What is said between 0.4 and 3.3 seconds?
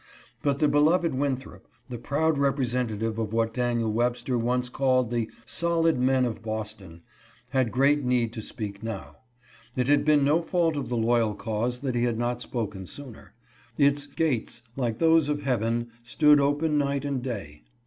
But the beloved Winthrop, the proud representative